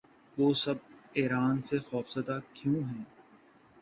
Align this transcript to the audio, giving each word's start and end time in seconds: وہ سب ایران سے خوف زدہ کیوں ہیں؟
وہ 0.37 0.53
سب 0.55 0.77
ایران 1.13 1.61
سے 1.61 1.77
خوف 1.79 2.09
زدہ 2.11 2.39
کیوں 2.53 2.79
ہیں؟ 2.83 3.03